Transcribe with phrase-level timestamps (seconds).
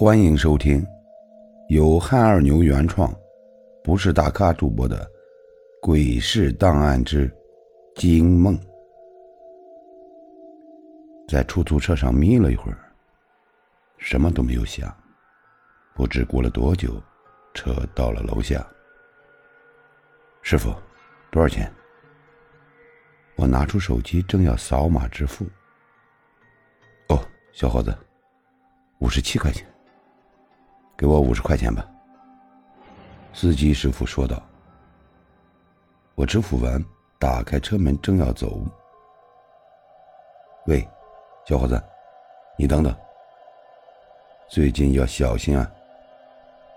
[0.00, 0.86] 欢迎收听
[1.70, 3.12] 由汉二牛原创、
[3.82, 5.04] 不是大咖主播的
[5.82, 7.28] 《鬼市档案之
[7.96, 8.56] 惊梦》。
[11.26, 12.78] 在出租车上眯了一会儿，
[13.96, 14.96] 什么都没有想。
[15.96, 17.02] 不知过了多久，
[17.52, 18.64] 车到了楼下。
[20.42, 20.72] 师傅，
[21.32, 21.68] 多少钱？
[23.34, 25.44] 我拿出手机，正要扫码支付。
[27.08, 27.20] 哦，
[27.52, 27.92] 小伙子，
[29.00, 29.66] 五十七块钱。
[30.98, 31.86] 给我五十块钱吧。
[33.32, 34.42] 司机师傅说道。
[36.16, 36.84] 我支付完，
[37.20, 38.60] 打开车门，正要走。
[40.66, 40.86] 喂，
[41.46, 41.80] 小伙子，
[42.58, 42.92] 你等等。
[44.48, 45.70] 最近要小心啊。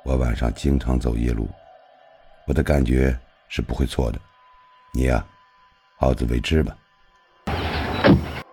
[0.04, 1.48] 我晚上经常走夜路，
[2.46, 4.20] 我的感觉是不会错的。
[4.94, 5.26] 你呀，
[5.98, 6.78] 好自为之吧。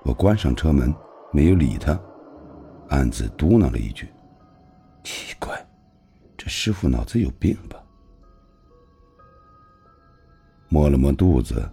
[0.03, 0.95] 我关上车门，
[1.31, 2.01] 没有理他，
[2.89, 4.11] 暗自嘟囔了一句。
[6.49, 7.77] 师傅脑子有病吧？
[10.69, 11.71] 摸了摸肚子，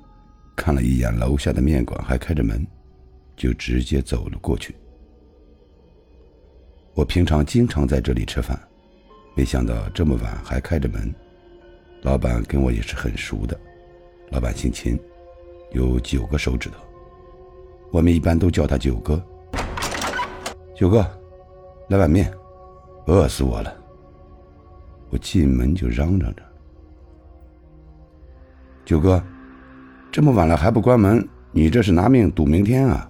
[0.56, 2.66] 看了一眼楼下的面馆还开着门，
[3.36, 4.76] 就直接走了过去。
[6.94, 8.60] 我平常经常在这里吃饭，
[9.36, 11.14] 没想到这么晚还开着门。
[12.04, 13.60] 老板跟我也是很熟的，
[14.32, 15.00] 老板姓秦，
[15.72, 16.78] 有九个手指头，
[17.92, 19.22] 我们一般都叫他九哥。
[20.76, 21.06] 九哥，
[21.90, 22.32] 来碗面。
[23.08, 23.85] 饿死我了！
[25.10, 26.44] 我进门就嚷嚷着
[28.84, 29.24] ：“九哥，
[30.12, 33.10] 这么晚了还不关门，你这是拿命赌明天啊！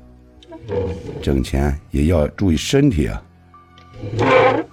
[1.22, 3.22] 挣钱也要注意身体啊！”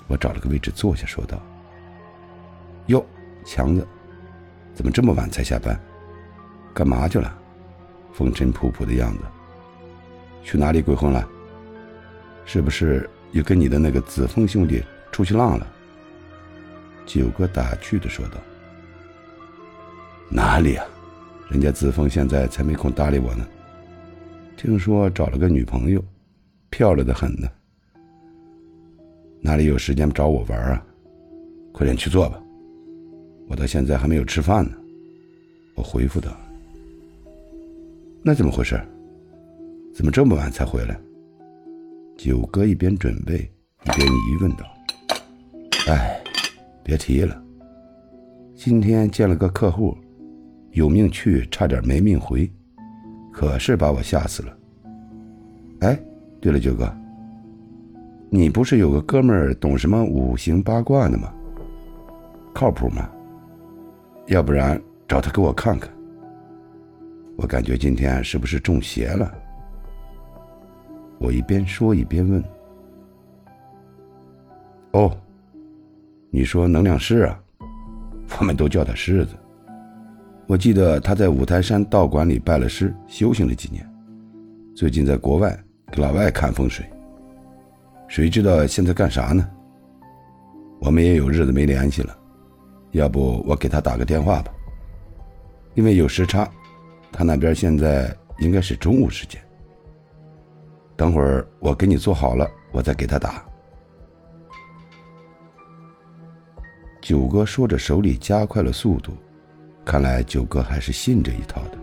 [0.08, 1.40] 我找了个位置坐下，说道
[2.86, 3.04] ：“哟，
[3.44, 3.86] 强子，
[4.74, 5.78] 怎么这么晚才下班？
[6.74, 7.38] 干嘛去了？
[8.12, 9.20] 风尘仆仆的样子，
[10.42, 11.26] 去哪里鬼混了？
[12.44, 15.66] 是不是又跟你的那个子枫兄弟？”出去浪了。
[17.06, 18.38] 九哥打趣的说道
[20.30, 20.86] ：“哪里啊，
[21.50, 23.46] 人家子枫现在才没空搭理我呢。
[24.56, 26.02] 听说找了个女朋友，
[26.70, 27.48] 漂亮的很呢。
[29.40, 30.86] 哪里有时间找我玩啊？
[31.72, 32.40] 快点去做吧，
[33.48, 34.72] 我到现在还没有吃饭呢。”
[35.74, 36.30] 我回复道
[38.22, 38.80] ：“那怎么回事？
[39.94, 40.98] 怎么这么晚才回来？”
[42.16, 43.50] 九哥一边准备
[43.84, 44.64] 一边疑问道。
[45.88, 46.21] 哎，
[46.82, 47.40] 别提了。
[48.54, 49.96] 今天见了个客户，
[50.72, 52.50] 有命去，差点没命回，
[53.32, 54.56] 可是把我吓死了。
[55.80, 55.98] 哎，
[56.40, 56.92] 对了，九哥，
[58.30, 61.32] 你不是有个哥们儿懂什么五行八卦的吗？
[62.54, 63.10] 靠谱吗？
[64.26, 65.90] 要不然找他给我看看。
[67.36, 69.32] 我感觉今天是不是中邪了？
[71.18, 72.44] 我一边说一边问。
[74.92, 75.10] 哦。
[76.34, 77.38] 你说能量师啊，
[78.40, 79.34] 我们都叫他狮子。
[80.46, 83.86] 我记得他在五台山道馆里拜了师，修行了几年，
[84.74, 85.54] 最近在国外
[85.92, 86.86] 给老外看风水。
[88.08, 89.46] 谁知道现在干啥呢？
[90.80, 92.16] 我们也有日子没联系了，
[92.92, 94.50] 要不我给他打个电话吧？
[95.74, 96.50] 因为有时差，
[97.12, 99.38] 他那边现在应该是中午时间。
[100.96, 103.44] 等会儿我给你做好了，我再给他打。
[107.02, 109.12] 九哥说着，手里加快了速度。
[109.84, 111.78] 看来九哥还是信这一套的。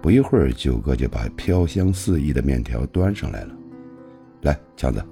[0.00, 3.54] 不一会儿，九哥就把飘香四溢的面条端上来了。
[4.40, 5.04] 来，强子，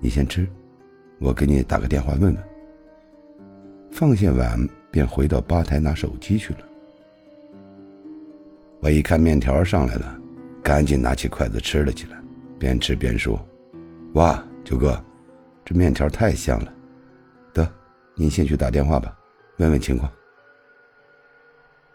[0.00, 0.48] 你先吃，
[1.18, 2.36] 我给你打个电话问问。
[3.90, 6.60] 放下碗，便回到吧台拿手机去了。
[8.80, 10.18] 我一看面条上来了，
[10.62, 12.16] 赶紧拿起筷子吃了起来，
[12.58, 13.38] 边吃边说
[14.14, 14.98] ：“哇，九哥，
[15.66, 16.72] 这面条太香了。”
[18.14, 19.16] 您先去打电话吧，
[19.56, 20.10] 问问情况。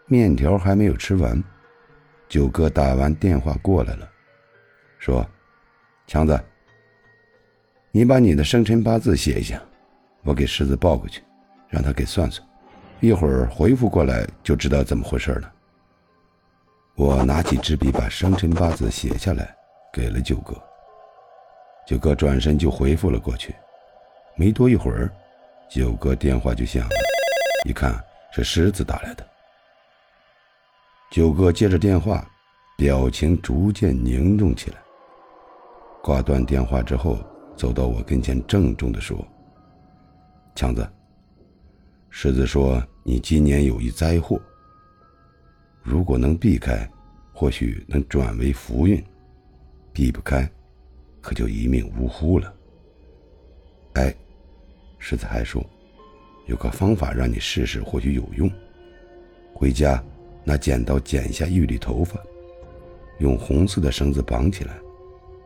[0.06, 1.42] 面条还没有吃完，
[2.28, 4.08] 九哥打完电话过来了，
[4.98, 5.24] 说
[6.08, 6.38] ：“强子，
[7.90, 9.62] 你把你的生辰八字写一下，
[10.22, 11.22] 我给狮子报过去，
[11.68, 12.46] 让他给算算，
[13.00, 15.52] 一会儿回复过来就知道怎么回事了。”
[16.96, 19.54] 我拿起纸笔把生辰八字写下来，
[19.92, 20.60] 给了九哥。
[21.86, 23.54] 九哥转身就回复了过去，
[24.36, 25.08] 没多一会儿。
[25.68, 26.90] 九哥电话就响了，
[27.68, 29.26] 一看是狮子打来的。
[31.10, 32.26] 九哥接着电话，
[32.78, 34.78] 表情逐渐凝重起来。
[36.02, 37.18] 挂断电话之后，
[37.54, 39.22] 走到我跟前，郑重地说
[40.56, 40.88] ：“强子，
[42.08, 44.40] 狮子说你今年有一灾祸，
[45.82, 46.88] 如果能避开，
[47.34, 49.02] 或许能转为福运；
[49.92, 50.50] 避不开，
[51.20, 52.54] 可就一命呜呼了。”
[53.94, 54.14] 哎。
[55.08, 55.64] 狮子还说
[56.44, 58.50] ：“有个方法让你试试，或许有用。
[59.54, 60.04] 回家
[60.44, 62.20] 拿剪刀剪下一缕头发，
[63.18, 64.74] 用红色的绳子绑起来，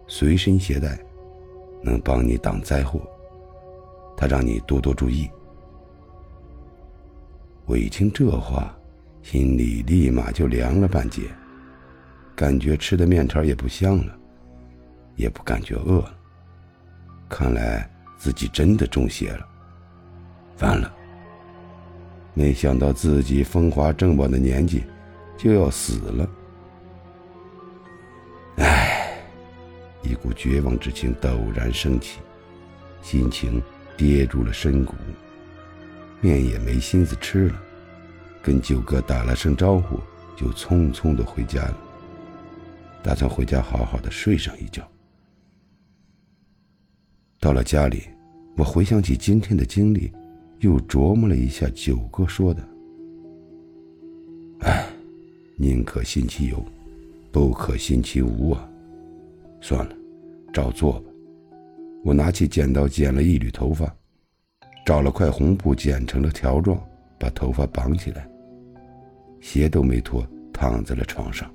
[0.09, 0.99] 随身携带，
[1.81, 3.01] 能帮你挡灾祸。
[4.17, 5.31] 他让你多多注意。”
[7.65, 8.77] 我一听这话，
[9.23, 11.23] 心里立马就凉了半截，
[12.35, 14.19] 感觉吃的面条也不香了，
[15.15, 16.19] 也不感觉饿了。
[17.29, 17.89] 看来
[18.19, 19.47] 自己真的中邪了。
[20.63, 20.95] 完了，
[22.35, 24.85] 没想到自己风华正茂的年纪
[25.37, 26.31] 就要死了。
[28.59, 29.19] 唉，
[30.03, 32.21] 一股绝望之情陡然升起，
[33.03, 33.61] 心情
[33.97, 34.95] 跌入了深谷。
[36.21, 37.61] 面也没心思吃了，
[38.41, 39.99] 跟九哥打了声招呼，
[40.37, 41.77] 就匆匆的回家了。
[43.03, 44.89] 打算回家好好的睡上一觉。
[47.41, 48.05] 到了家里，
[48.57, 50.13] 我回想起今天的经历，
[50.63, 52.63] 又琢磨了一下九哥说的
[54.63, 54.87] ：“哎，
[55.57, 56.65] 宁可信其有，
[57.33, 58.71] 不可信其无啊。”
[59.61, 59.97] 算了，
[60.53, 61.11] 照做吧。
[62.05, 63.93] 我拿起剪刀剪了一缕头发。
[64.85, 66.81] 找了块红布剪成了条状，
[67.17, 68.29] 把头发绑起来，
[69.41, 71.49] 鞋都没脱，躺在了床上。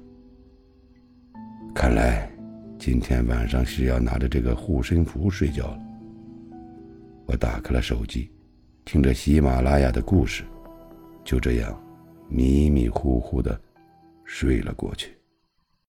[1.75, 2.31] 看来
[2.79, 5.79] 今天晚上是要拿着这个护身符睡觉了。
[7.25, 8.31] 我打开了手机，
[8.87, 10.45] 听着喜马拉雅的故事，
[11.21, 11.77] 就这样
[12.29, 13.59] 迷迷糊糊的
[14.23, 15.16] 睡了过去。